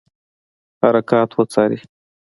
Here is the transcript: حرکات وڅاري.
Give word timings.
حرکات 0.81 1.29
وڅاري. 1.37 1.79